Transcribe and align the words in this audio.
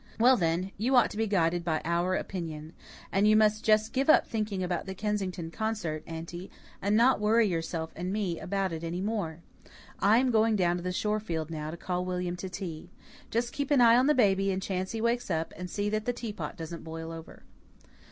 "Well, 0.19 0.35
then, 0.35 0.71
you 0.79 0.95
ought 0.95 1.11
to 1.11 1.17
be 1.17 1.27
guided 1.27 1.63
by 1.63 1.79
our 1.85 2.15
opinion. 2.15 2.73
And 3.11 3.27
you 3.27 3.35
must 3.35 3.63
just 3.63 3.93
give 3.93 4.09
up 4.09 4.25
thinking 4.25 4.63
about 4.63 4.87
the 4.87 4.95
Kensington 4.95 5.51
concert, 5.51 6.01
Aunty, 6.07 6.49
and 6.81 6.95
not 6.97 7.19
worry 7.19 7.47
yourself 7.47 7.91
and 7.95 8.11
me 8.11 8.39
about 8.39 8.73
it 8.73 8.83
any 8.83 8.99
more. 8.99 9.43
I 9.99 10.17
am 10.17 10.31
going 10.31 10.55
down 10.55 10.77
to 10.77 10.81
the 10.83 10.91
shore 10.91 11.19
field 11.19 11.51
now 11.51 11.69
to 11.69 11.77
call 11.77 12.03
William 12.03 12.35
to 12.37 12.49
tea. 12.49 12.89
Just 13.29 13.53
keep 13.53 13.69
an 13.69 13.79
eye 13.79 13.95
on 13.95 14.07
the 14.07 14.15
baby 14.15 14.49
in 14.49 14.59
chance 14.59 14.91
he 14.91 15.01
wakes 15.01 15.29
up, 15.29 15.53
and 15.55 15.69
see 15.69 15.87
that 15.91 16.05
the 16.05 16.13
teapot 16.13 16.57
doesn't 16.57 16.83
boil 16.83 17.11
over." 17.11 17.43